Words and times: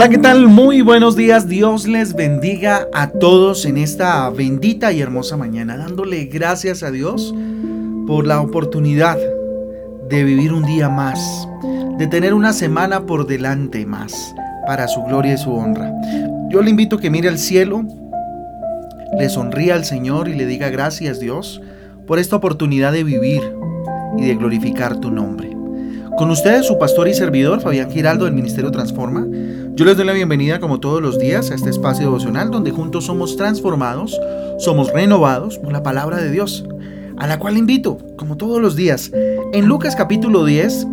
Hola, 0.00 0.08
¿qué 0.08 0.16
tal? 0.16 0.48
Muy 0.48 0.80
buenos 0.80 1.14
días. 1.14 1.46
Dios 1.46 1.86
les 1.86 2.14
bendiga 2.14 2.88
a 2.94 3.08
todos 3.10 3.66
en 3.66 3.76
esta 3.76 4.30
bendita 4.30 4.92
y 4.92 5.02
hermosa 5.02 5.36
mañana, 5.36 5.76
dándole 5.76 6.24
gracias 6.24 6.82
a 6.82 6.90
Dios 6.90 7.34
por 8.06 8.26
la 8.26 8.40
oportunidad 8.40 9.18
de 10.08 10.24
vivir 10.24 10.54
un 10.54 10.64
día 10.64 10.88
más, 10.88 11.46
de 11.98 12.06
tener 12.06 12.32
una 12.32 12.54
semana 12.54 13.04
por 13.04 13.26
delante 13.26 13.84
más, 13.84 14.34
para 14.66 14.88
su 14.88 15.02
gloria 15.02 15.34
y 15.34 15.36
su 15.36 15.52
honra. 15.52 15.92
Yo 16.48 16.62
le 16.62 16.70
invito 16.70 16.96
a 16.96 17.00
que 17.02 17.10
mire 17.10 17.28
al 17.28 17.36
cielo, 17.36 17.84
le 19.18 19.28
sonría 19.28 19.74
al 19.74 19.84
Señor 19.84 20.30
y 20.30 20.34
le 20.34 20.46
diga 20.46 20.70
gracias 20.70 21.20
Dios 21.20 21.60
por 22.06 22.18
esta 22.18 22.36
oportunidad 22.36 22.92
de 22.94 23.04
vivir 23.04 23.42
y 24.16 24.24
de 24.24 24.34
glorificar 24.34 24.96
tu 24.96 25.10
nombre. 25.10 25.59
Con 26.20 26.30
ustedes 26.30 26.66
su 26.66 26.78
pastor 26.78 27.08
y 27.08 27.14
servidor 27.14 27.62
Fabián 27.62 27.90
Giraldo 27.90 28.26
del 28.26 28.34
Ministerio 28.34 28.70
Transforma. 28.70 29.26
Yo 29.72 29.86
les 29.86 29.96
doy 29.96 30.04
la 30.04 30.12
bienvenida 30.12 30.60
como 30.60 30.78
todos 30.78 31.00
los 31.00 31.18
días 31.18 31.50
a 31.50 31.54
este 31.54 31.70
espacio 31.70 32.04
devocional 32.04 32.50
donde 32.50 32.72
juntos 32.72 33.06
somos 33.06 33.38
transformados, 33.38 34.20
somos 34.58 34.92
renovados 34.92 35.56
por 35.56 35.72
la 35.72 35.82
palabra 35.82 36.18
de 36.18 36.30
Dios, 36.30 36.66
a 37.16 37.26
la 37.26 37.38
cual 37.38 37.56
invito, 37.56 37.96
como 38.18 38.36
todos 38.36 38.60
los 38.60 38.76
días, 38.76 39.10
en 39.54 39.64
Lucas 39.64 39.96
capítulo 39.96 40.44
10 40.44 40.86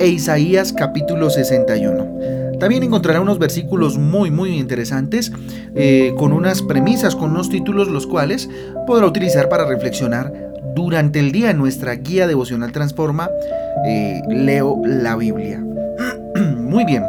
e 0.00 0.08
Isaías 0.08 0.72
capítulo 0.72 1.30
61. 1.30 2.58
También 2.58 2.82
encontrará 2.82 3.20
unos 3.20 3.38
versículos 3.38 3.98
muy 3.98 4.32
muy 4.32 4.58
interesantes 4.58 5.30
eh, 5.76 6.12
con 6.18 6.32
unas 6.32 6.60
premisas, 6.60 7.14
con 7.14 7.30
unos 7.30 7.50
títulos 7.50 7.86
los 7.86 8.08
cuales 8.08 8.50
podrá 8.88 9.06
utilizar 9.06 9.48
para 9.48 9.64
reflexionar 9.64 10.51
durante 10.74 11.20
el 11.20 11.32
día 11.32 11.50
en 11.50 11.58
nuestra 11.58 11.94
guía 11.94 12.26
devocional 12.26 12.72
Transforma. 12.72 13.28
Eh, 13.86 14.22
leo 14.28 14.80
la 14.84 15.16
Biblia. 15.16 15.62
Muy 16.56 16.84
bien. 16.84 17.04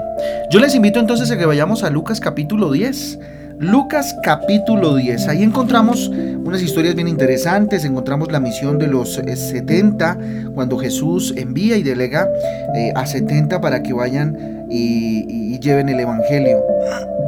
Yo 0.50 0.60
les 0.60 0.76
invito 0.76 1.00
entonces 1.00 1.30
a 1.32 1.38
que 1.38 1.46
vayamos 1.46 1.84
a 1.84 1.90
Lucas 1.90 2.20
capítulo 2.20 2.72
10. 2.72 3.20
Lucas 3.60 4.16
capítulo 4.24 4.96
10. 4.96 5.28
Ahí 5.28 5.44
encontramos 5.44 6.10
unas 6.10 6.62
historias 6.62 6.96
bien 6.96 7.08
interesantes. 7.08 7.86
Encontramos 7.86 8.32
la 8.32 8.40
misión 8.40 8.78
de 8.78 8.88
los 8.88 9.14
70, 9.14 10.18
eh, 10.20 10.46
cuando 10.54 10.78
Jesús 10.78 11.34
envía 11.38 11.78
y 11.78 11.84
delega 11.84 12.28
eh, 12.76 12.92
a 12.96 13.06
70 13.06 13.62
para 13.62 13.84
que 13.84 13.94
vayan 13.94 14.66
y, 14.70 15.60
lleven 15.60 15.88
el 15.88 15.98
Evangelio. 15.98 16.62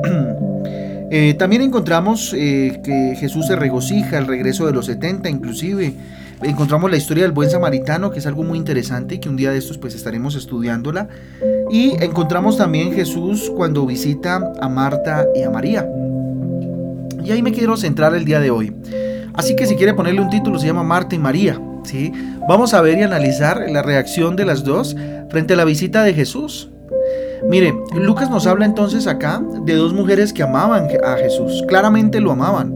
También 1.38 1.61
encontramos 1.61 2.31
que 2.33 3.16
Jesús 3.17 3.47
se 3.47 3.56
regocija 3.56 4.17
al 4.17 4.28
regreso 4.28 4.66
de 4.66 4.73
los 4.73 4.88
70, 4.88 5.30
inclusive 5.30 5.94
encontramos 6.41 6.89
la 6.91 6.97
historia 6.97 7.23
del 7.23 7.31
buen 7.31 7.50
samaritano, 7.50 8.11
que 8.11 8.19
es 8.19 8.28
algo 8.28 8.44
muy 8.44 8.58
interesante 8.58 9.16
y 9.16 9.19
que 9.19 9.30
un 9.30 9.36
día 9.36 9.52
de 9.52 9.58
estos 9.58 9.78
pues 9.78 9.95
estaremos 9.95 10.36
estudiándola. 10.36 11.08
Y 11.69 11.91
encontramos 12.03 12.58
también 12.58 12.94
Jesús 12.94 13.52
cuando 13.55 13.86
visita 13.86 14.53
a 14.59 14.69
Marta 14.69 15.25
y 15.36 15.44
a 15.44 15.50
María. 15.50 15.88
Y 17.23 17.31
ahí 17.31 17.41
me 17.41 17.52
quiero 17.52 17.75
centrar 17.78 18.13
el 18.16 18.25
día 18.25 18.39
de 18.39 18.52
hoy. 18.52 18.75
Así 19.33 19.56
que 19.56 19.66
si 19.66 19.75
quiere 19.75 19.94
ponerle 19.94 20.22
un 20.22 20.30
título, 20.30 20.59
se 20.59 20.67
llama 20.67 20.83
Marta 20.83 21.16
y 21.16 21.19
María. 21.19 21.59
¿sí? 21.83 22.11
Vamos 22.47 22.73
a 22.73 22.81
ver 22.81 23.00
y 23.00 23.03
analizar 23.03 23.66
la 23.69 23.81
reacción 23.81 24.36
de 24.36 24.45
las 24.45 24.63
dos 24.63 24.95
frente 25.30 25.53
a 25.53 25.58
la 25.58 25.66
visita 25.66 26.03
de 26.03 26.13
Jesús. 26.13 26.69
Mire, 27.50 27.73
Lucas 27.94 28.30
nos 28.30 28.47
habla 28.47 28.66
entonces 28.66 29.08
acá 29.08 29.41
de 29.66 29.75
dos 29.75 29.94
mujeres 29.94 30.33
que 30.33 30.41
amaban 30.41 30.88
a 31.03 31.17
Jesús, 31.17 31.63
claramente 31.67 32.19
lo 32.19 32.31
amaban 32.31 32.75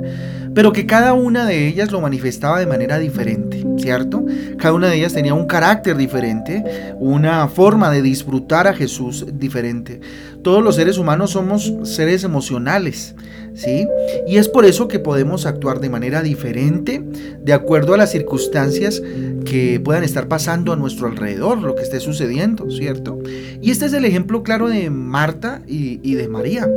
pero 0.53 0.71
que 0.71 0.85
cada 0.85 1.13
una 1.13 1.45
de 1.45 1.67
ellas 1.67 1.91
lo 1.91 2.01
manifestaba 2.01 2.59
de 2.59 2.65
manera 2.65 2.99
diferente, 2.99 3.65
¿cierto? 3.77 4.25
Cada 4.57 4.73
una 4.73 4.89
de 4.89 4.97
ellas 4.97 5.13
tenía 5.13 5.33
un 5.33 5.45
carácter 5.45 5.97
diferente, 5.97 6.63
una 6.97 7.47
forma 7.47 7.91
de 7.91 8.01
disfrutar 8.01 8.67
a 8.67 8.73
Jesús 8.73 9.25
diferente. 9.33 10.01
Todos 10.43 10.63
los 10.63 10.75
seres 10.75 10.97
humanos 10.97 11.31
somos 11.31 11.73
seres 11.83 12.23
emocionales, 12.23 13.15
¿sí? 13.53 13.87
Y 14.27 14.37
es 14.37 14.47
por 14.47 14.65
eso 14.65 14.87
que 14.87 14.99
podemos 14.99 15.45
actuar 15.45 15.79
de 15.79 15.89
manera 15.89 16.21
diferente 16.21 17.03
de 17.41 17.53
acuerdo 17.53 17.93
a 17.93 17.97
las 17.97 18.11
circunstancias 18.11 19.01
que 19.45 19.79
puedan 19.83 20.03
estar 20.03 20.27
pasando 20.27 20.73
a 20.73 20.75
nuestro 20.75 21.07
alrededor, 21.07 21.59
lo 21.59 21.75
que 21.75 21.83
esté 21.83 21.99
sucediendo, 21.99 22.69
¿cierto? 22.71 23.19
Y 23.61 23.71
este 23.71 23.85
es 23.85 23.93
el 23.93 24.05
ejemplo 24.05 24.43
claro 24.43 24.69
de 24.69 24.89
Marta 24.89 25.61
y, 25.67 25.99
y 26.03 26.15
de 26.15 26.27
María 26.27 26.67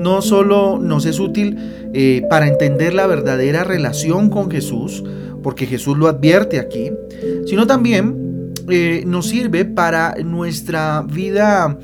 no 0.00 0.22
solo 0.22 0.78
nos 0.80 1.04
es 1.04 1.20
útil 1.20 1.90
eh, 1.92 2.26
para 2.30 2.48
entender 2.48 2.94
la 2.94 3.06
verdadera 3.06 3.64
relación 3.64 4.30
con 4.30 4.50
Jesús, 4.50 5.04
porque 5.42 5.66
Jesús 5.66 5.96
lo 5.96 6.08
advierte 6.08 6.58
aquí, 6.58 6.90
sino 7.46 7.66
también 7.66 8.54
eh, 8.68 9.04
nos 9.06 9.28
sirve 9.28 9.64
para 9.64 10.14
nuestra 10.24 11.02
vida, 11.02 11.78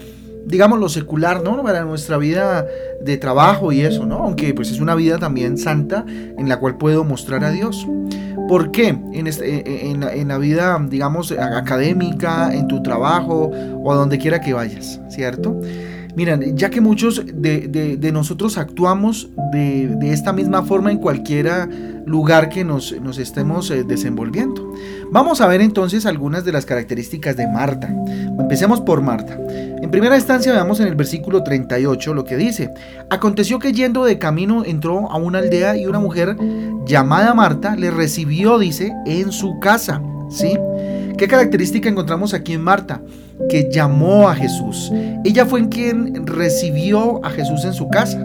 digamos 0.46 0.78
lo 0.78 0.88
secular, 0.88 1.42
¿no? 1.42 1.62
Para 1.62 1.84
nuestra 1.84 2.16
vida 2.16 2.66
de 3.02 3.16
trabajo 3.18 3.72
y 3.72 3.82
eso, 3.82 4.06
¿no? 4.06 4.18
Aunque 4.18 4.54
pues 4.54 4.70
es 4.70 4.80
una 4.80 4.94
vida 4.94 5.18
también 5.18 5.58
santa 5.58 6.04
en 6.08 6.48
la 6.48 6.58
cual 6.58 6.78
puedo 6.78 7.04
mostrar 7.04 7.44
a 7.44 7.50
Dios. 7.50 7.86
¿Por 8.48 8.70
qué? 8.70 8.88
En, 8.88 9.26
este, 9.26 9.56
e, 9.56 9.90
en, 9.90 10.04
en, 10.04 10.28
la 10.28 10.38
vida, 10.38 10.78
digamos, 10.88 11.32
académica, 11.32 12.54
en 12.54 12.68
tu 12.68 12.82
trabajo 12.82 13.50
o 13.82 13.92
a 13.92 13.96
donde 13.96 14.18
quiera 14.18 14.40
que 14.40 14.52
vayas, 14.52 15.00
¿cierto? 15.08 15.60
Miren, 16.16 16.56
ya 16.56 16.70
que 16.70 16.80
muchos 16.80 17.22
de, 17.26 18.10
nosotros 18.10 18.56
actuamos 18.56 19.28
de, 19.52 19.98
esta 20.10 20.32
misma 20.32 20.62
forma 20.62 20.90
en 20.90 20.96
cualquier 20.96 21.68
lugar 22.06 22.48
que 22.48 22.64
nos, 22.64 22.92
estemos 23.18 23.70
eh, 23.70 23.84
desenvolviendo. 23.84 24.72
Vamos 25.10 25.42
a 25.42 25.46
ver 25.46 25.60
entonces 25.60 26.06
algunas 26.06 26.46
de 26.46 26.52
las 26.52 26.64
características 26.64 27.36
de 27.36 27.46
Marta. 27.46 27.94
Empecemos 28.38 28.80
por 28.80 29.02
Marta. 29.02 29.38
En 29.38 29.90
primera 29.90 30.16
instancia 30.16 30.52
veamos 30.52 30.80
en 30.80 30.88
el 30.88 30.94
versículo 30.94 31.42
38 31.42 32.14
lo 32.14 32.24
que 32.24 32.38
dice. 32.38 32.70
Aconteció 33.10 33.58
que 33.58 33.72
yendo 33.72 34.02
de 34.06 34.18
camino 34.18 34.64
entró 34.64 35.10
a 35.10 35.18
una 35.18 35.40
aldea 35.40 35.76
y 35.76 35.84
una 35.84 35.98
mujer 35.98 36.34
llamada 36.86 37.34
Marta 37.34 37.76
le 37.76 37.90
recibió, 37.90 38.58
dice, 38.58 38.90
en 39.04 39.32
su 39.32 39.60
casa. 39.60 40.00
¿Sí? 40.30 40.56
¿Qué 41.18 41.28
característica 41.28 41.90
encontramos 41.90 42.32
aquí 42.32 42.54
en 42.54 42.62
Marta? 42.62 43.02
Que 43.48 43.68
llamó 43.70 44.28
a 44.28 44.34
Jesús. 44.34 44.92
Ella 45.24 45.46
fue 45.46 45.60
en 45.60 45.68
quien 45.68 46.26
recibió 46.26 47.24
a 47.24 47.30
Jesús 47.30 47.64
en 47.64 47.72
su 47.72 47.88
casa. 47.88 48.18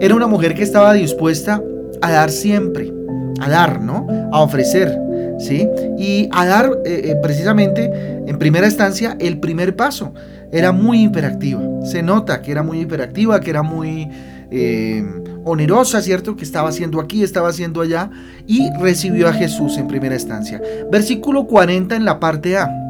Era 0.00 0.14
una 0.14 0.26
mujer 0.26 0.54
que 0.54 0.62
estaba 0.62 0.92
dispuesta 0.92 1.62
a 2.00 2.10
dar 2.10 2.30
siempre, 2.30 2.92
a 3.40 3.48
dar, 3.48 3.80
¿no? 3.80 4.06
A 4.32 4.40
ofrecer, 4.40 4.96
¿sí? 5.38 5.68
Y 5.98 6.28
a 6.32 6.46
dar 6.46 6.70
eh, 6.84 7.02
eh, 7.04 7.16
precisamente, 7.22 7.90
en 8.26 8.38
primera 8.38 8.66
instancia, 8.66 9.16
el 9.20 9.38
primer 9.38 9.76
paso. 9.76 10.14
Era 10.52 10.72
muy 10.72 11.04
hiperactiva. 11.04 11.62
Se 11.84 12.02
nota 12.02 12.42
que 12.42 12.52
era 12.52 12.62
muy 12.62 12.80
hiperactiva, 12.80 13.40
que 13.40 13.50
era 13.50 13.62
muy... 13.62 14.08
Eh, 14.50 15.04
onerosa, 15.44 16.00
¿cierto? 16.00 16.36
Que 16.36 16.44
estaba 16.44 16.70
haciendo 16.70 17.00
aquí, 17.00 17.22
estaba 17.22 17.48
haciendo 17.48 17.80
allá, 17.80 18.10
y 18.46 18.70
recibió 18.80 19.28
a 19.28 19.32
Jesús 19.32 19.76
en 19.76 19.86
primera 19.86 20.14
instancia. 20.14 20.60
Versículo 20.90 21.46
40 21.46 21.94
en 21.96 22.04
la 22.04 22.18
parte 22.18 22.56
A. 22.56 22.83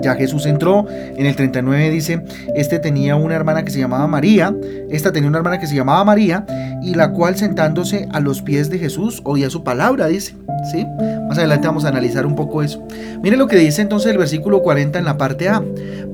Ya 0.00 0.14
Jesús 0.14 0.46
entró, 0.46 0.86
en 0.88 1.26
el 1.26 1.36
39 1.36 1.90
dice, 1.90 2.24
este 2.54 2.78
tenía 2.78 3.16
una 3.16 3.34
hermana 3.34 3.64
que 3.64 3.70
se 3.70 3.78
llamaba 3.78 4.06
María, 4.06 4.54
esta 4.90 5.12
tenía 5.12 5.28
una 5.28 5.38
hermana 5.38 5.58
que 5.58 5.66
se 5.66 5.74
llamaba 5.74 6.04
María, 6.04 6.46
y 6.82 6.94
la 6.94 7.12
cual 7.12 7.36
sentándose 7.36 8.08
a 8.12 8.20
los 8.20 8.42
pies 8.42 8.70
de 8.70 8.78
Jesús 8.78 9.20
oía 9.24 9.50
su 9.50 9.62
palabra, 9.64 10.08
dice. 10.08 10.34
¿Sí? 10.70 10.86
Más 11.28 11.38
adelante 11.38 11.66
vamos 11.66 11.84
a 11.84 11.88
analizar 11.88 12.24
un 12.24 12.36
poco 12.36 12.62
eso. 12.62 12.86
Mire 13.20 13.36
lo 13.36 13.48
que 13.48 13.56
dice 13.56 13.82
entonces 13.82 14.12
el 14.12 14.18
versículo 14.18 14.62
40 14.62 14.98
en 14.98 15.04
la 15.04 15.18
parte 15.18 15.48
A. 15.48 15.62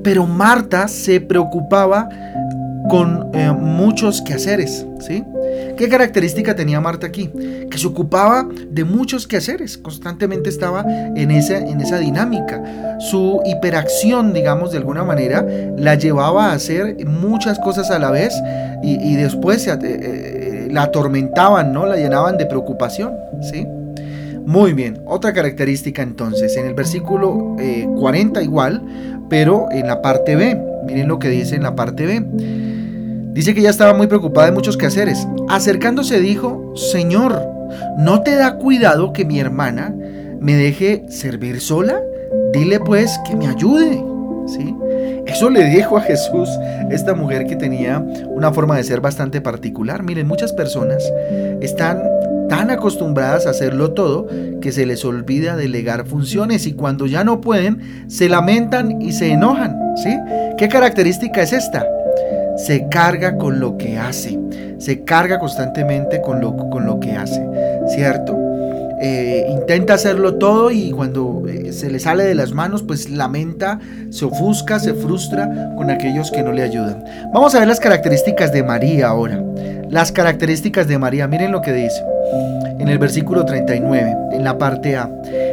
Pero 0.03 0.25
Marta 0.25 0.87
se 0.87 1.21
preocupaba 1.21 2.09
con 2.89 3.29
eh, 3.33 3.51
muchos 3.51 4.21
quehaceres, 4.21 4.85
¿sí? 4.99 5.23
¿Qué 5.79 5.87
característica 5.87 6.57
tenía 6.57 6.81
Marta 6.81 7.07
aquí? 7.07 7.29
Que 7.71 7.77
se 7.77 7.87
ocupaba 7.87 8.45
de 8.69 8.83
muchos 8.83 9.25
quehaceres, 9.25 9.77
constantemente 9.77 10.49
estaba 10.49 10.83
en 11.15 11.31
esa, 11.31 11.57
en 11.57 11.79
esa 11.79 11.99
dinámica. 11.99 12.97
Su 12.99 13.41
hiperacción, 13.45 14.33
digamos, 14.33 14.73
de 14.73 14.79
alguna 14.79 15.05
manera, 15.05 15.47
la 15.77 15.95
llevaba 15.95 16.47
a 16.47 16.55
hacer 16.55 16.97
muchas 17.05 17.59
cosas 17.59 17.91
a 17.91 17.97
la 17.97 18.11
vez 18.11 18.33
y, 18.83 19.15
después 19.15 19.65
eh, 19.67 19.77
eh, 19.81 20.67
la 20.69 20.83
atormentaban, 20.83 21.71
¿no? 21.71 21.85
La 21.85 21.95
llenaban 21.95 22.37
de 22.37 22.45
preocupación, 22.45 23.13
¿sí? 23.41 23.65
Muy 24.45 24.73
bien, 24.73 25.01
otra 25.05 25.31
característica 25.31 26.01
entonces, 26.01 26.57
en 26.57 26.65
el 26.65 26.73
versículo 26.73 27.55
40 27.97 28.43
igual, 28.43 28.83
pero 29.29 29.69
en 29.71 29.87
la 29.87 30.01
parte 30.01 30.35
B, 30.35 30.61
miren 30.85 31.07
lo 31.07 31.19
que 31.19 31.29
dice 31.29 31.55
en 31.55 31.63
la 31.63 31.73
parte 31.73 32.05
B. 32.05 32.68
Dice 33.31 33.53
que 33.53 33.61
ya 33.61 33.69
estaba 33.69 33.93
muy 33.93 34.07
preocupada 34.07 34.47
de 34.47 34.53
muchos 34.53 34.75
quehaceres. 34.75 35.27
Acercándose 35.49 36.19
dijo, 36.19 36.73
Señor, 36.75 37.41
¿no 37.97 38.23
te 38.23 38.35
da 38.35 38.55
cuidado 38.55 39.13
que 39.13 39.23
mi 39.23 39.39
hermana 39.39 39.95
me 40.39 40.55
deje 40.55 41.05
servir 41.09 41.61
sola? 41.61 42.01
Dile 42.53 42.79
pues 42.79 43.19
que 43.27 43.35
me 43.35 43.47
ayude. 43.47 44.03
¿Sí? 44.47 44.75
Eso 45.27 45.51
le 45.51 45.65
dijo 45.65 45.95
a 45.95 46.01
Jesús 46.01 46.49
esta 46.89 47.13
mujer 47.13 47.45
que 47.45 47.55
tenía 47.55 47.99
una 47.99 48.51
forma 48.51 48.75
de 48.77 48.83
ser 48.83 48.99
bastante 48.99 49.41
particular. 49.41 50.01
Miren, 50.01 50.27
muchas 50.27 50.51
personas 50.53 51.03
están 51.61 52.01
tan 52.49 52.71
acostumbradas 52.71 53.45
a 53.45 53.51
hacerlo 53.51 53.91
todo 53.91 54.27
que 54.59 54.71
se 54.71 54.87
les 54.87 55.05
olvida 55.05 55.55
delegar 55.55 56.07
funciones 56.07 56.65
y 56.65 56.73
cuando 56.73 57.05
ya 57.05 57.23
no 57.23 57.41
pueden 57.41 58.07
se 58.09 58.27
lamentan 58.27 58.99
y 59.01 59.11
se 59.11 59.31
enojan, 59.31 59.77
¿sí? 60.03 60.17
¿Qué 60.57 60.67
característica 60.67 61.43
es 61.43 61.53
esta? 61.53 61.85
Se 62.65 62.87
carga 62.89 63.37
con 63.37 63.59
lo 63.59 63.77
que 63.77 63.97
hace, 63.97 64.39
se 64.77 65.03
carga 65.03 65.39
constantemente 65.39 66.21
con 66.21 66.41
lo, 66.41 66.55
con 66.69 66.85
lo 66.85 66.99
que 66.99 67.13
hace, 67.13 67.45
¿cierto? 67.95 68.37
Eh, 69.01 69.47
intenta 69.49 69.93
hacerlo 69.93 70.35
todo 70.35 70.71
y 70.71 70.91
cuando 70.91 71.43
eh, 71.47 71.71
se 71.71 71.89
le 71.89 71.99
sale 71.99 72.25
de 72.25 72.35
las 72.35 72.51
manos, 72.51 72.83
pues 72.83 73.09
lamenta, 73.09 73.79
se 74.09 74.25
ofusca, 74.25 74.77
se 74.77 74.93
frustra 74.93 75.73
con 75.77 75.89
aquellos 75.89 76.31
que 76.31 76.43
no 76.43 76.51
le 76.51 76.63
ayudan. 76.63 77.03
Vamos 77.33 77.55
a 77.55 77.59
ver 77.59 77.67
las 77.69 77.79
características 77.79 78.51
de 78.51 78.61
María 78.61 79.07
ahora. 79.07 79.41
Las 79.89 80.11
características 80.11 80.87
de 80.87 80.99
María, 80.99 81.27
miren 81.27 81.51
lo 81.51 81.61
que 81.61 81.71
dice 81.71 82.03
en 82.79 82.87
el 82.87 82.97
versículo 82.97 83.45
39, 83.45 84.15
en 84.31 84.43
la 84.43 84.57
parte 84.57 84.95
A. 84.95 85.09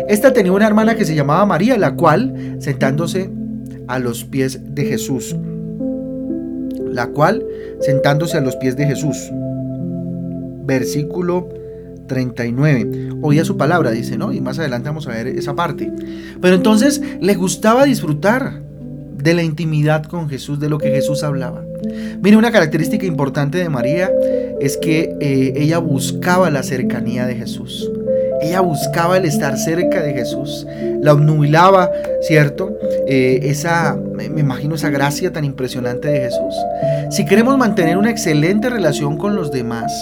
Esta 0.09 0.33
tenía 0.33 0.53
una 0.53 0.67
hermana 0.67 0.95
que 0.95 1.05
se 1.05 1.15
llamaba 1.15 1.45
María, 1.45 1.77
la 1.77 1.95
cual, 1.95 2.57
sentándose 2.61 3.31
a 3.89 3.99
los 3.99 4.25
pies 4.25 4.61
de 4.75 4.85
Jesús, 4.85 5.37
la 6.97 7.09
cual, 7.09 7.45
sentándose 7.81 8.39
a 8.39 8.41
los 8.41 8.57
pies 8.57 8.77
de 8.77 8.87
Jesús, 8.87 9.31
versículo 10.65 11.49
39. 12.09 13.11
Oía 13.23 13.45
su 13.45 13.57
palabra, 13.57 13.91
dice, 13.91 14.17
¿no? 14.17 14.33
Y 14.33 14.41
más 14.41 14.59
adelante 14.59 14.89
vamos 14.89 15.07
a 15.07 15.11
ver 15.11 15.29
esa 15.29 15.55
parte. 15.55 15.93
Pero 16.41 16.57
entonces 16.57 17.01
le 17.21 17.35
gustaba 17.35 17.85
disfrutar 17.85 18.63
de 19.17 19.35
la 19.35 19.43
intimidad 19.43 20.05
con 20.05 20.29
Jesús, 20.29 20.59
de 20.59 20.69
lo 20.69 20.79
que 20.79 20.91
Jesús 20.91 21.23
hablaba. 21.23 21.65
Mire, 22.23 22.37
una 22.37 22.51
característica 22.51 23.07
importante 23.07 23.59
de 23.59 23.69
María 23.69 24.11
es 24.61 24.77
que 24.77 25.15
eh, 25.21 25.53
ella 25.57 25.79
buscaba 25.79 26.51
la 26.51 26.63
cercanía 26.63 27.27
de 27.27 27.37
Jesús. 27.37 27.91
Ella 28.41 28.61
buscaba 28.61 29.17
el 29.17 29.25
estar 29.25 29.57
cerca 29.57 30.03
de 30.03 30.13
Jesús, 30.13 30.67
la 31.01 31.13
obnubilaba, 31.13 31.91
¿cierto? 32.23 32.77
Eh, 33.07 33.41
esa, 33.45 33.97
me 33.97 34.25
imagino 34.25 34.75
esa 34.75 34.91
gracia 34.91 35.33
tan 35.33 35.45
impresionante 35.45 36.09
de 36.09 36.21
Jesús. 36.21 36.55
Si 37.11 37.25
queremos 37.25 37.57
mantener 37.57 37.97
una 37.97 38.11
excelente 38.11 38.69
relación 38.69 39.17
con 39.17 39.37
los 39.37 39.51
demás, 39.51 39.93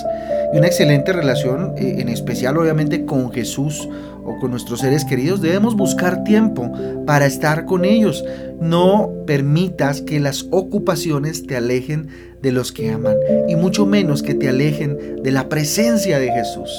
y 0.54 0.58
una 0.58 0.68
excelente 0.68 1.12
relación, 1.12 1.74
eh, 1.76 1.96
en 1.98 2.08
especial 2.08 2.56
obviamente 2.56 3.04
con 3.04 3.32
Jesús 3.32 3.88
o 4.24 4.38
con 4.38 4.52
nuestros 4.52 4.80
seres 4.80 5.04
queridos, 5.04 5.42
debemos 5.42 5.74
buscar 5.74 6.22
tiempo 6.22 6.70
para 7.04 7.26
estar 7.26 7.64
con 7.64 7.84
ellos. 7.84 8.24
No 8.60 9.10
permitas 9.26 10.00
que 10.00 10.20
las 10.20 10.46
ocupaciones 10.52 11.44
te 11.48 11.56
alejen 11.56 12.08
de 12.40 12.52
los 12.52 12.70
que 12.70 12.90
aman 12.90 13.16
y 13.48 13.56
mucho 13.56 13.84
menos 13.84 14.22
que 14.22 14.34
te 14.34 14.48
alejen 14.48 15.22
de 15.24 15.30
la 15.32 15.48
presencia 15.48 16.20
de 16.20 16.30
Jesús. 16.30 16.70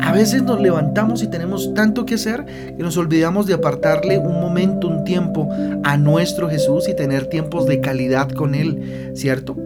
A 0.00 0.12
veces 0.12 0.44
nos 0.44 0.60
levantamos 0.60 1.24
y 1.24 1.26
tenemos 1.26 1.74
tanto 1.74 2.06
que 2.06 2.14
hacer 2.14 2.44
que 2.44 2.82
nos 2.84 2.96
olvidamos 2.96 3.46
de 3.46 3.54
apartarle 3.54 4.16
un 4.18 4.40
momento, 4.40 4.86
un 4.86 5.02
tiempo 5.02 5.48
a 5.82 5.96
nuestro 5.96 6.48
Jesús 6.48 6.88
y 6.88 6.94
tener 6.94 7.26
tiempos 7.26 7.66
de 7.66 7.80
calidad 7.80 8.28
con 8.30 8.54
Él, 8.54 9.10
¿cierto? 9.14 9.56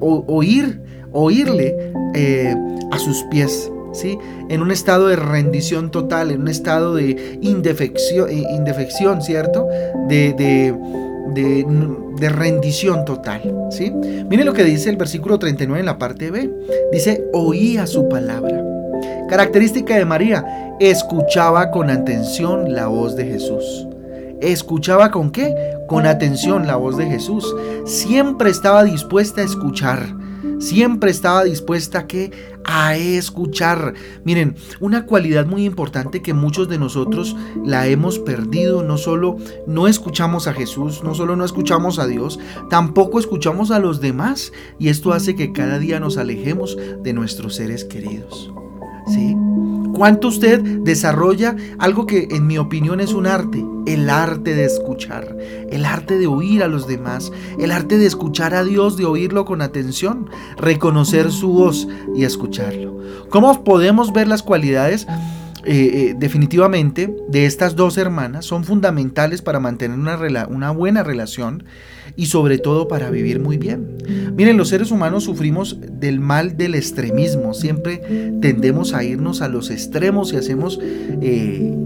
O, 0.00 0.24
oír, 0.26 0.80
oírle 1.12 1.92
eh, 2.14 2.54
a 2.90 2.98
sus 2.98 3.22
pies. 3.24 3.70
¿Sí? 3.92 4.18
En 4.48 4.62
un 4.62 4.70
estado 4.70 5.08
de 5.08 5.16
rendición 5.16 5.90
total, 5.90 6.30
en 6.30 6.40
un 6.40 6.48
estado 6.48 6.94
de 6.94 7.38
indefección, 7.42 8.30
eh, 8.30 8.46
indefección 8.50 9.20
¿cierto? 9.20 9.68
De, 10.08 10.32
de, 10.32 12.28
rendición 12.30 13.04
total. 13.04 13.42
¿sí? 13.70 13.90
Mire 13.90 14.44
lo 14.44 14.54
que 14.54 14.64
dice 14.64 14.88
el 14.88 14.96
versículo 14.96 15.38
39 15.38 15.80
en 15.80 15.84
la 15.84 15.98
parte 15.98 16.30
B. 16.30 16.50
Dice, 16.90 17.22
oía 17.34 17.86
su 17.86 18.08
palabra. 18.08 18.64
Característica 19.28 19.94
de 19.94 20.06
María, 20.06 20.74
escuchaba 20.80 21.70
con 21.70 21.90
atención 21.90 22.74
la 22.74 22.86
voz 22.86 23.14
de 23.14 23.26
Jesús. 23.26 23.86
¿Escuchaba 24.40 25.10
con 25.10 25.30
qué? 25.30 25.54
Con 25.86 26.06
atención 26.06 26.66
la 26.66 26.76
voz 26.76 26.96
de 26.96 27.06
Jesús. 27.06 27.54
Siempre 27.84 28.50
estaba 28.50 28.84
dispuesta 28.84 29.40
a 29.40 29.44
escuchar 29.44 30.06
Siempre 30.58 31.10
estaba 31.10 31.44
dispuesta 31.44 32.00
a 32.00 32.06
que 32.06 32.30
a 32.64 32.96
escuchar. 32.96 33.94
Miren, 34.24 34.56
una 34.80 35.06
cualidad 35.06 35.46
muy 35.46 35.64
importante 35.64 36.22
que 36.22 36.34
muchos 36.34 36.68
de 36.68 36.78
nosotros 36.78 37.36
la 37.64 37.86
hemos 37.86 38.18
perdido, 38.18 38.82
no 38.82 38.98
solo 38.98 39.36
no 39.66 39.88
escuchamos 39.88 40.46
a 40.46 40.54
Jesús, 40.54 41.02
no 41.02 41.14
solo 41.14 41.36
no 41.36 41.44
escuchamos 41.44 41.98
a 41.98 42.06
Dios, 42.06 42.38
tampoco 42.70 43.18
escuchamos 43.18 43.70
a 43.70 43.78
los 43.78 44.00
demás 44.00 44.52
y 44.78 44.88
esto 44.88 45.12
hace 45.12 45.34
que 45.34 45.52
cada 45.52 45.78
día 45.78 46.00
nos 46.00 46.16
alejemos 46.16 46.76
de 47.02 47.12
nuestros 47.12 47.56
seres 47.56 47.84
queridos. 47.84 48.52
¿Sí? 49.08 49.36
¿Cuánto 50.02 50.26
usted 50.26 50.60
desarrolla 50.80 51.54
algo 51.78 52.06
que 52.06 52.26
en 52.32 52.48
mi 52.48 52.58
opinión 52.58 52.98
es 52.98 53.12
un 53.12 53.28
arte? 53.28 53.64
El 53.86 54.10
arte 54.10 54.52
de 54.52 54.64
escuchar, 54.64 55.36
el 55.70 55.84
arte 55.84 56.18
de 56.18 56.26
oír 56.26 56.64
a 56.64 56.66
los 56.66 56.88
demás, 56.88 57.30
el 57.60 57.70
arte 57.70 57.98
de 57.98 58.06
escuchar 58.06 58.52
a 58.52 58.64
Dios, 58.64 58.96
de 58.96 59.04
oírlo 59.04 59.44
con 59.44 59.62
atención, 59.62 60.28
reconocer 60.56 61.30
su 61.30 61.52
voz 61.52 61.86
y 62.16 62.24
escucharlo. 62.24 62.96
¿Cómo 63.30 63.62
podemos 63.62 64.12
ver 64.12 64.26
las 64.26 64.42
cualidades? 64.42 65.06
Eh, 65.64 66.10
eh, 66.10 66.14
definitivamente 66.18 67.14
de 67.28 67.46
estas 67.46 67.76
dos 67.76 67.96
hermanas 67.96 68.44
son 68.44 68.64
fundamentales 68.64 69.42
para 69.42 69.60
mantener 69.60 69.96
una, 69.96 70.46
una 70.48 70.70
buena 70.72 71.04
relación 71.04 71.62
y 72.16 72.26
sobre 72.26 72.58
todo 72.58 72.88
para 72.88 73.10
vivir 73.10 73.38
muy 73.38 73.58
bien. 73.58 73.98
Miren, 74.36 74.56
los 74.56 74.68
seres 74.68 74.90
humanos 74.90 75.24
sufrimos 75.24 75.78
del 75.80 76.18
mal 76.18 76.56
del 76.56 76.74
extremismo, 76.74 77.54
siempre 77.54 77.98
tendemos 78.40 78.92
a 78.92 79.04
irnos 79.04 79.40
a 79.40 79.48
los 79.48 79.70
extremos 79.70 80.32
y 80.32 80.36
hacemos... 80.36 80.80
Eh, 80.82 81.76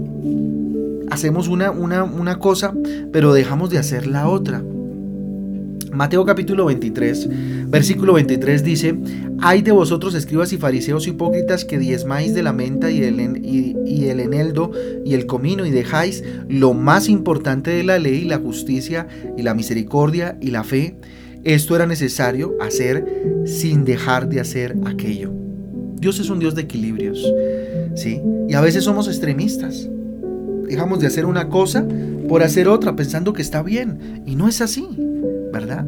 hacemos 1.09 1.47
una, 1.47 1.71
una, 1.71 2.03
una 2.03 2.37
cosa, 2.37 2.73
pero 3.13 3.33
dejamos 3.33 3.69
de 3.69 3.77
hacer 3.77 4.07
la 4.07 4.27
otra. 4.27 4.61
Mateo 5.97 6.23
capítulo 6.25 6.65
23, 6.65 7.69
versículo 7.71 8.13
23 8.13 8.63
dice, 8.63 8.99
Hay 9.39 9.63
de 9.63 9.71
vosotros 9.71 10.13
escribas 10.13 10.53
y 10.53 10.57
fariseos 10.57 11.07
hipócritas 11.07 11.65
que 11.65 11.79
diezmáis 11.79 12.35
de 12.35 12.43
la 12.43 12.53
menta 12.53 12.91
y 12.91 13.01
el, 13.01 13.19
el 13.19 14.19
eneldo 14.19 14.71
y 15.03 15.15
el 15.15 15.25
comino 15.25 15.65
y 15.65 15.71
dejáis 15.71 16.23
lo 16.47 16.75
más 16.75 17.09
importante 17.09 17.71
de 17.71 17.83
la 17.83 17.97
ley, 17.97 18.25
la 18.25 18.37
justicia 18.37 19.07
y 19.35 19.41
la 19.41 19.55
misericordia 19.55 20.37
y 20.39 20.51
la 20.51 20.63
fe. 20.63 20.97
Esto 21.43 21.75
era 21.75 21.87
necesario 21.87 22.53
hacer 22.61 23.43
sin 23.47 23.83
dejar 23.83 24.29
de 24.29 24.39
hacer 24.39 24.77
aquello. 24.85 25.33
Dios 25.95 26.19
es 26.19 26.29
un 26.29 26.37
Dios 26.37 26.53
de 26.53 26.61
equilibrios, 26.61 27.25
¿sí? 27.95 28.21
Y 28.47 28.53
a 28.53 28.61
veces 28.61 28.83
somos 28.83 29.07
extremistas. 29.07 29.89
Dejamos 30.67 30.99
de 30.99 31.07
hacer 31.07 31.25
una 31.25 31.49
cosa 31.49 31.87
por 32.29 32.43
hacer 32.43 32.67
otra 32.67 32.95
pensando 32.95 33.33
que 33.33 33.41
está 33.41 33.63
bien. 33.63 34.21
Y 34.27 34.35
no 34.35 34.47
es 34.47 34.61
así. 34.61 35.06
¿Verdad? 35.59 35.85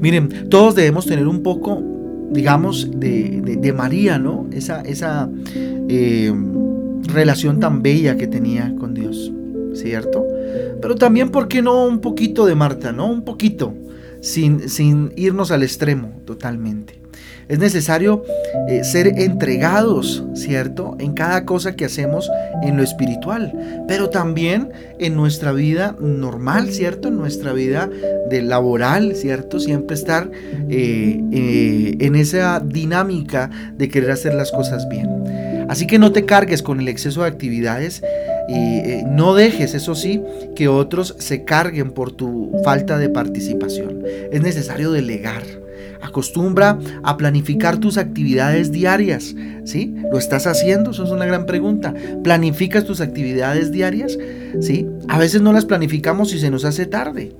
Miren, 0.00 0.48
todos 0.48 0.74
debemos 0.74 1.06
tener 1.06 1.26
un 1.28 1.42
poco, 1.42 1.82
digamos, 2.30 2.88
de, 2.98 3.74
María, 3.76 4.18
¿no? 4.18 4.48
Esa, 4.52 4.80
esa 4.82 5.28
eh, 5.88 6.32
relación 7.04 7.60
tan 7.60 7.82
bella 7.82 8.16
que 8.16 8.26
tenía 8.26 8.74
con 8.78 8.94
Dios, 8.94 9.32
¿cierto? 9.74 10.26
Pero 10.80 10.96
también, 10.96 11.30
¿por 11.30 11.48
qué 11.48 11.62
no 11.62 11.86
un 11.86 12.00
poquito 12.00 12.46
de 12.46 12.54
Marta, 12.54 12.92
¿no? 12.92 13.10
Un 13.10 13.24
poquito, 13.24 13.74
sin, 14.20 14.68
sin 14.68 15.12
irnos 15.16 15.50
al 15.50 15.62
extremo 15.62 16.20
totalmente. 16.24 16.99
Es 17.50 17.58
necesario 17.58 18.22
eh, 18.68 18.84
ser 18.84 19.08
entregados, 19.08 20.22
¿cierto? 20.34 20.96
En 21.00 21.14
cada 21.14 21.44
cosa 21.44 21.74
que 21.74 21.84
hacemos 21.84 22.30
en 22.62 22.76
lo 22.76 22.84
espiritual, 22.84 23.52
pero 23.88 24.08
también 24.08 24.70
en 25.00 25.16
nuestra 25.16 25.50
vida 25.50 25.96
normal, 25.98 26.70
¿cierto? 26.70 27.08
En 27.08 27.16
nuestra 27.16 27.52
vida 27.52 27.90
de 28.30 28.42
laboral, 28.42 29.16
¿cierto? 29.16 29.58
Siempre 29.58 29.96
estar 29.96 30.30
eh, 30.68 31.20
eh, 31.32 31.96
en 31.98 32.14
esa 32.14 32.60
dinámica 32.60 33.50
de 33.76 33.88
querer 33.88 34.12
hacer 34.12 34.34
las 34.34 34.52
cosas 34.52 34.88
bien. 34.88 35.08
Así 35.68 35.88
que 35.88 35.98
no 35.98 36.12
te 36.12 36.24
cargues 36.24 36.62
con 36.62 36.78
el 36.78 36.86
exceso 36.86 37.22
de 37.22 37.28
actividades 37.28 38.02
y 38.48 39.02
no 39.06 39.34
dejes, 39.34 39.74
eso 39.74 39.96
sí, 39.96 40.22
que 40.54 40.68
otros 40.68 41.16
se 41.18 41.44
carguen 41.44 41.90
por 41.90 42.12
tu 42.12 42.52
falta 42.64 42.96
de 42.98 43.08
participación. 43.08 44.04
Es 44.30 44.40
necesario 44.40 44.92
delegar. 44.92 45.59
Acostumbra 46.02 46.78
a 47.02 47.16
planificar 47.16 47.78
tus 47.78 47.98
actividades 47.98 48.72
diarias. 48.72 49.34
¿Sí? 49.64 49.94
¿Lo 50.10 50.18
estás 50.18 50.46
haciendo? 50.46 50.90
Eso 50.90 51.04
es 51.04 51.10
una 51.10 51.26
gran 51.26 51.46
pregunta. 51.46 51.94
¿Planificas 52.22 52.84
tus 52.84 53.00
actividades 53.00 53.72
diarias? 53.72 54.18
¿Sí? 54.60 54.86
A 55.08 55.18
veces 55.18 55.42
no 55.42 55.52
las 55.52 55.64
planificamos 55.64 56.32
y 56.32 56.38
se 56.38 56.50
nos 56.50 56.64
hace 56.64 56.86
tarde. 56.86 57.32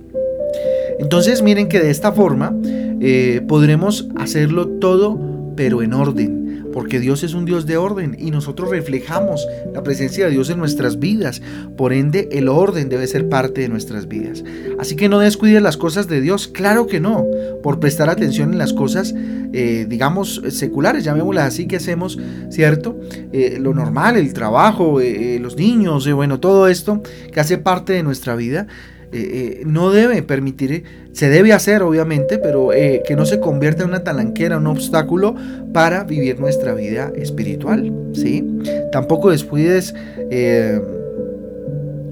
Entonces 0.99 1.43
miren 1.43 1.69
que 1.69 1.81
de 1.81 1.91
esta 1.91 2.13
forma 2.13 2.55
eh, 3.01 3.43
podremos 3.49 4.09
hacerlo 4.17 4.69
todo, 4.69 5.19
pero 5.57 5.83
en 5.83 5.95
orden 5.95 6.40
porque 6.73 7.01
Dios 7.01 7.23
es 7.23 7.35
un 7.35 7.45
Dios 7.45 7.67
de 7.67 7.77
orden 7.77 8.17
y 8.19 8.31
nosotros 8.31 8.71
reflejamos 8.71 9.47
la 9.73 9.83
presencia 9.83 10.27
de 10.27 10.33
Dios 10.33 10.51
en 10.51 10.59
nuestras 10.59 10.99
vidas. 10.99 11.43
Por 11.77 11.93
ende, 11.93 12.29
el 12.33 12.49
orden 12.49 12.89
debe 12.89 13.07
ser 13.07 13.29
parte 13.29 13.63
de 13.63 13.69
nuestras 13.69 14.09
vidas. 14.09 14.45
Así 14.79 14.97
que 14.97 15.09
no 15.09 15.19
descuides 15.19 15.63
las 15.63 15.77
cosas 15.77 16.09
de 16.09 16.21
Dios, 16.21 16.49
claro 16.49 16.87
que 16.87 17.01
no, 17.01 17.27
por 17.63 17.81
prestar 17.81 18.09
atención 18.09 18.53
en 18.53 18.59
las 18.59 18.73
cosas, 18.73 19.15
eh, 19.53 19.87
digamos, 19.89 20.43
seculares, 20.51 21.05
llamémoslas 21.05 21.47
así 21.47 21.67
que 21.67 21.77
hacemos, 21.77 22.19
¿cierto? 22.51 22.99
Eh, 23.33 23.59
lo 23.61 23.75
normal, 23.75 24.17
el 24.17 24.33
trabajo, 24.33 25.01
eh, 25.01 25.39
los 25.41 25.57
niños, 25.57 26.11
bueno, 26.13 26.41
todo 26.41 26.69
esto 26.69 27.03
que 27.33 27.41
hace 27.41 27.59
parte 27.59 27.93
de 27.93 28.03
nuestra 28.03 28.37
vida. 28.37 28.67
Eh, 29.13 29.63
no 29.67 29.91
debe 29.91 30.23
permitir, 30.23 30.85
se 31.13 31.29
debe 31.29 31.53
hacer 31.53 31.83
obviamente, 31.83 32.39
pero 32.39 32.71
que 32.71 33.17
no 33.17 33.27
se 33.27 33.41
convierta 33.41 33.83
en 33.83 33.91
una 33.91 34.05
talanquera, 34.05 34.59
un 34.59 34.67
obstáculo 34.67 35.35
para 35.73 36.05
vivir 36.05 36.39
nuestra 36.41 36.75
vida 36.75 37.13
espiritual. 37.17 37.93
¿sí? 38.13 38.47
Tampoco 38.93 39.31
descuides 39.31 39.95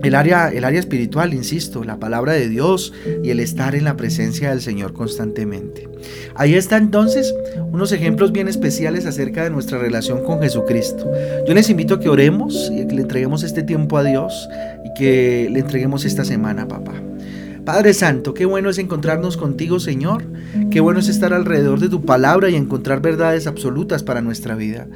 el 0.03 0.15
área, 0.15 0.49
el 0.49 0.65
área 0.65 0.79
espiritual, 0.79 1.35
insisto, 1.35 1.83
la 1.85 1.99
palabra 1.99 2.33
de 2.33 2.49
Dios 2.49 2.93
y 3.23 3.31
el 3.31 3.41
estar 3.41 3.75
en 3.75 3.85
la 3.85 3.97
presencia 3.97 4.51
del 4.51 4.61
Señor 4.61 4.93
constantemente. 4.93 5.89
Ahí 6.35 6.55
está 6.55 6.77
entonces 6.77 7.35
unos 7.73 7.91
ejemplos 7.93 8.33
bien 8.33 8.49
especiales 8.49 9.07
acerca 9.07 9.43
de 9.43 9.51
nuestra 9.51 9.79
relación 9.79 10.23
con 10.25 10.41
Jesucristo. 10.41 11.11
Yo 11.47 11.55
les 11.55 11.69
invito 11.69 11.95
a 11.95 12.01
que 12.01 12.09
oremos 12.09 12.71
y 12.73 12.87
que 12.87 12.95
le 12.95 13.03
entreguemos 13.03 13.43
este 13.43 13.63
tiempo 13.63 13.99
a 13.99 14.05
Dios 14.05 14.49
que 14.99 15.49
le 15.51 15.61
entreguemos 15.61 16.05
esta 16.05 16.25
semana, 16.25 16.67
papá. 16.67 16.95
Padre 17.65 17.93
Santo, 17.93 18.35
qué 18.35 18.47
bueno 18.47 18.71
es 18.71 18.79
encontrarnos 18.79 19.37
contigo, 19.37 19.79
Señor. 19.79 20.25
Qué 20.71 20.81
bueno 20.81 21.01
es 21.01 21.09
estar 21.09 21.35
alrededor 21.35 21.81
de 21.81 21.89
tu 21.89 22.05
palabra 22.05 22.49
y 22.49 22.57
encontrar 22.57 23.01
verdades 23.03 23.47
absolutas 23.47 24.03
para 24.03 24.23
nuestra 24.23 24.55
vida. 24.55 24.87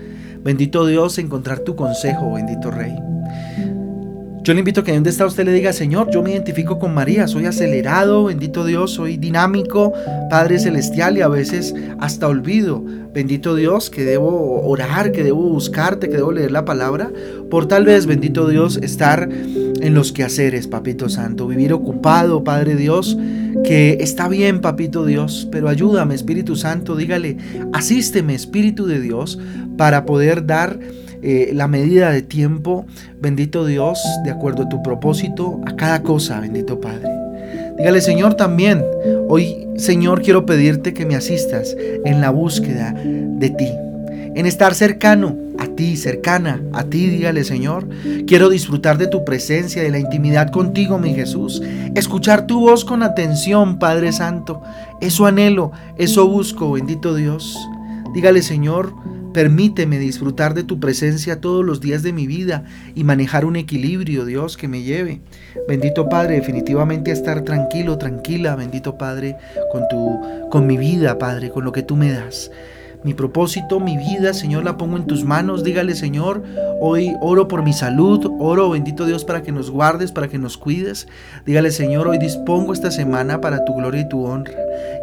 Bendito 0.43 0.87
Dios, 0.87 1.19
encontrar 1.19 1.61
tu 1.61 1.77
consejo, 1.77 2.33
bendito 2.33 2.71
Rey. 2.71 2.95
Yo 4.45 4.55
le 4.55 4.59
invito 4.59 4.81
a 4.81 4.85
que 4.85 4.93
donde 4.93 5.11
está 5.11 5.25
usted 5.25 5.45
le 5.45 5.53
diga, 5.53 5.73
Señor, 5.73 6.11
yo 6.11 6.21
me 6.21 6.33
identifico 6.33 6.81
con 6.81 6.93
María, 6.93 7.29
soy 7.29 7.47
acelerado, 7.47 8.25
bendito 8.25 8.65
Dios, 8.65 8.91
soy 8.91 9.17
dinámico, 9.17 9.93
Padre 10.31 10.59
Celestial 10.59 11.17
y 11.17 11.21
a 11.21 11.29
veces 11.29 11.73
hasta 12.01 12.27
olvido, 12.27 12.83
bendito 13.15 13.55
Dios, 13.55 13.89
que 13.89 14.05
debo 14.05 14.67
orar, 14.67 15.13
que 15.13 15.23
debo 15.23 15.43
buscarte, 15.43 16.09
que 16.09 16.17
debo 16.17 16.33
leer 16.33 16.51
la 16.51 16.65
palabra, 16.65 17.13
por 17.51 17.69
tal 17.69 17.85
vez, 17.85 18.07
bendito 18.07 18.49
Dios, 18.49 18.79
estar 18.83 19.29
en 19.83 19.95
los 19.95 20.13
quehaceres, 20.13 20.69
Papito 20.69 21.09
Santo, 21.09 21.49
vivir 21.49 21.73
ocupado, 21.73 22.45
Padre 22.45 22.77
Dios, 22.77 23.19
que 23.65 23.99
está 24.01 24.29
bien, 24.29 24.61
Papito 24.61 25.05
Dios, 25.05 25.49
pero 25.51 25.69
ayúdame, 25.69 26.15
Espíritu 26.15 26.55
Santo, 26.57 26.97
dígale, 26.97 27.37
asísteme, 27.73 28.35
Espíritu 28.35 28.87
de 28.87 29.01
Dios, 29.01 29.39
para 29.77 30.07
poder 30.07 30.47
dar 30.47 30.79
eh, 31.23 31.51
la 31.53 31.67
medida 31.67 32.11
de 32.11 32.23
tiempo, 32.23 32.87
bendito 33.21 33.67
Dios, 33.67 34.01
de 34.25 34.31
acuerdo 34.31 34.65
a 34.65 34.69
tu 34.69 34.83
propósito, 34.83 35.61
a 35.67 35.75
cada 35.75 36.03
cosa, 36.03 36.41
bendito 36.41 36.81
Padre. 36.81 37.09
Dígale, 37.77 38.01
Señor, 38.01 38.35
también, 38.35 38.83
hoy, 39.29 39.67
Señor, 39.77 40.23
quiero 40.23 40.47
pedirte 40.47 40.95
que 40.95 41.07
me 41.07 41.17
asistas 41.17 41.77
en 42.05 42.21
la 42.21 42.31
búsqueda 42.31 42.95
de 42.95 43.51
ti, 43.51 43.69
en 44.35 44.47
estar 44.47 44.75
cercano 44.75 45.37
a 45.63 45.67
ti, 45.77 45.97
cercana 45.97 46.61
a 46.73 46.85
ti, 46.85 47.09
dígale, 47.09 47.45
Señor. 47.45 47.89
Quiero 48.27 48.49
disfrutar 48.49 48.99
de 48.99 49.07
tu 49.07 49.25
presencia, 49.25 49.83
de 49.83 49.91
la 49.91 50.01
intimidad 50.01 50.51
contigo, 50.51 50.99
mi 50.99 51.15
Jesús. 51.15 51.63
Escuchar 51.95 52.47
tu 52.47 52.61
voz 52.61 52.85
con 52.85 53.03
atención, 53.03 53.79
Padre 53.79 54.13
Santo. 54.13 54.61
Eso 55.01 55.25
anhelo, 55.25 55.71
eso 55.97 56.29
busco, 56.29 56.73
bendito 56.73 57.15
Dios. 57.15 57.57
Dígale, 58.15 58.43
Señor, 58.43 58.95
Permíteme 59.33 59.99
disfrutar 59.99 60.53
de 60.53 60.63
tu 60.63 60.79
presencia 60.79 61.41
todos 61.41 61.65
los 61.65 61.81
días 61.81 62.03
de 62.03 62.13
mi 62.13 62.27
vida 62.27 62.65
y 62.95 63.03
manejar 63.03 63.47
un 63.47 63.57
equilibrio, 63.57 64.27
Dios, 64.27 64.59
que 64.59 64.69
me 64.69 64.83
lleve. 64.83 65.23
Bendito 65.67 66.11
Padre, 66.11 66.35
definitivamente 66.35 67.11
a 67.11 67.15
estar 67.15 67.41
tranquilo, 67.41 67.97
tranquila, 67.97 68.57
bendito 68.57 68.99
Padre, 68.99 69.39
con 69.71 69.89
tu 69.89 70.21
con 70.51 70.67
mi 70.67 70.77
vida, 70.77 71.19
Padre, 71.19 71.49
con 71.49 71.65
lo 71.65 71.73
que 71.73 71.83
tú 71.83 71.97
me 71.97 72.13
das 72.13 72.51
mi 73.05 73.15
propósito, 73.15 73.81
mi 73.81 73.97
vida, 73.97 74.33
Señor, 74.33 74.65
la 74.65 74.77
pongo 74.77 74.97
en 74.97 75.07
tus 75.07 75.25
manos. 75.25 75.65
Dígale, 75.65 75.95
Señor, 75.95 76.43
hoy 76.81 77.15
oro 77.21 77.49
por 77.49 77.63
mi 77.63 77.73
salud, 77.73 78.31
oro, 78.39 78.71
bendito 78.71 79.07
Dios, 79.07 79.25
para 79.25 79.43
que 79.43 79.51
nos 79.53 79.71
guardes, 79.71 80.13
para 80.13 80.29
que 80.29 80.39
nos 80.39 80.57
cuides. 80.57 81.09
Dígale, 81.45 81.71
Señor, 81.71 82.07
hoy 82.07 82.19
dispongo 82.19 82.73
esta 82.73 82.91
semana 82.91 83.41
para 83.41 83.65
tu 83.65 83.75
gloria 83.75 84.03
y 84.03 84.09
tu 84.09 84.25
honra. 84.25 84.55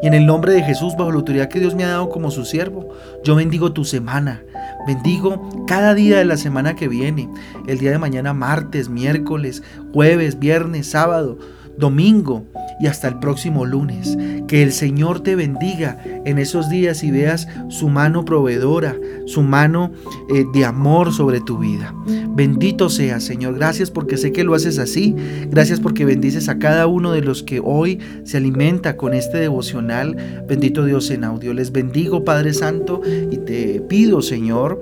Y 0.02 0.08
en 0.08 0.14
el 0.14 0.26
nombre 0.26 0.54
de 0.54 0.64
Jesús, 0.64 0.96
bajo 0.98 1.12
la 1.12 1.18
autoridad 1.18 1.50
que 1.50 1.60
Dios 1.60 1.76
me 1.76 1.84
ha 1.84 1.90
dado 1.90 2.10
como 2.10 2.32
su 2.32 2.46
siervo, 2.46 2.90
yo 3.24 3.36
bendigo 3.36 3.74
tu 3.74 3.84
semana. 3.84 4.42
Bendigo 4.88 5.50
cada 5.68 5.94
día 5.94 6.18
de 6.18 6.26
la 6.26 6.38
semana 6.38 6.76
que 6.76 6.88
viene, 6.88 7.30
el 7.68 7.80
día 7.80 7.92
de 7.92 7.98
mañana, 7.98 8.34
martes, 8.34 8.88
miércoles, 8.88 9.62
jueves, 9.94 10.40
viernes, 10.40 10.90
sábado 10.90 11.38
domingo 11.80 12.46
y 12.80 12.88
hasta 12.88 13.08
el 13.08 13.20
próximo 13.20 13.66
lunes. 13.66 14.18
Que 14.48 14.64
el 14.64 14.72
Señor 14.72 15.22
te 15.22 15.36
bendiga 15.36 15.98
en 16.26 16.38
esos 16.40 16.70
días 16.70 17.04
y 17.04 17.12
veas 17.12 17.48
su 17.68 17.90
mano 17.90 18.26
proveedora, 18.26 18.96
su 19.26 19.44
mano 19.44 19.92
eh, 20.34 20.46
de 20.54 20.66
amor 20.66 21.14
sobre 21.14 21.40
tu 21.42 21.60
vida. 21.60 21.94
Bendito 22.30 22.90
sea, 22.90 23.20
Señor. 23.20 23.56
Gracias 23.56 23.92
porque 23.92 24.18
sé 24.18 24.32
que 24.32 24.44
lo 24.44 24.56
haces 24.56 24.80
así. 24.80 25.16
Gracias 25.50 25.80
porque 25.80 26.06
bendices 26.06 26.50
a 26.50 26.58
cada 26.58 26.88
uno 26.88 27.12
de 27.12 27.22
los 27.22 27.44
que 27.44 27.62
hoy 27.64 28.00
se 28.24 28.38
alimenta 28.38 28.98
con 28.98 29.14
este 29.14 29.38
devocional. 29.38 30.44
Bendito 30.48 30.86
Dios 30.86 31.10
en 31.12 31.24
audio. 31.24 31.54
Les 31.54 31.72
bendigo, 31.72 32.24
Padre 32.24 32.54
Santo, 32.54 33.02
y 33.06 33.38
te 33.38 33.82
pido, 33.82 34.22
Señor, 34.22 34.82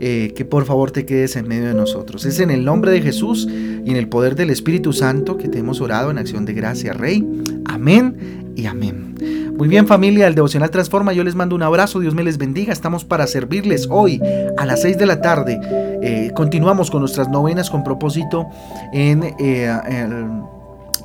eh, 0.00 0.32
que 0.36 0.44
por 0.44 0.64
favor 0.64 0.90
te 0.90 1.06
quedes 1.06 1.36
en 1.36 1.48
medio 1.48 1.66
de 1.66 1.74
nosotros. 1.74 2.24
Es 2.24 2.40
en 2.40 2.50
el 2.50 2.64
nombre 2.64 2.90
de 2.90 3.02
Jesús 3.02 3.46
y 3.48 3.90
en 3.90 3.96
el 3.96 4.08
poder 4.08 4.34
del 4.34 4.50
Espíritu 4.50 4.92
Santo 4.92 5.36
que 5.36 5.48
te 5.48 5.58
hemos 5.58 5.80
orado 5.80 6.10
en 6.10 6.18
acción 6.18 6.44
de 6.44 6.52
gracia, 6.52 6.92
Rey. 6.92 7.26
Amén 7.64 8.52
y 8.56 8.66
amén. 8.66 9.14
Muy 9.56 9.68
bien 9.68 9.86
familia, 9.86 10.26
el 10.26 10.34
devocional 10.34 10.70
transforma, 10.70 11.14
yo 11.14 11.24
les 11.24 11.34
mando 11.34 11.56
un 11.56 11.62
abrazo, 11.62 12.00
Dios 12.00 12.14
me 12.14 12.22
les 12.22 12.36
bendiga, 12.36 12.74
estamos 12.74 13.06
para 13.06 13.26
servirles 13.26 13.88
hoy 13.90 14.20
a 14.58 14.66
las 14.66 14.82
6 14.82 14.98
de 14.98 15.06
la 15.06 15.22
tarde. 15.22 15.58
Eh, 16.02 16.30
continuamos 16.34 16.90
con 16.90 17.00
nuestras 17.00 17.28
novenas 17.28 17.70
con 17.70 17.82
propósito 17.82 18.46
en... 18.92 19.22
Eh, 19.38 19.72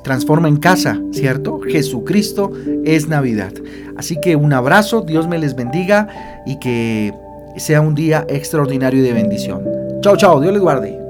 transforma 0.02 0.48
en 0.48 0.56
casa, 0.56 1.00
¿cierto? 1.12 1.60
Jesucristo 1.60 2.50
es 2.84 3.08
Navidad. 3.08 3.52
Así 3.96 4.18
que 4.20 4.36
un 4.36 4.52
abrazo, 4.52 5.02
Dios 5.02 5.28
me 5.28 5.38
les 5.38 5.54
bendiga 5.54 6.42
y 6.44 6.58
que 6.58 7.14
sea 7.56 7.80
un 7.80 7.94
día 7.94 8.24
extraordinario 8.28 9.02
de 9.02 9.12
bendición. 9.12 9.64
Chao, 10.00 10.16
chao, 10.16 10.40
Dios 10.40 10.52
les 10.52 10.62
guarde. 10.62 11.01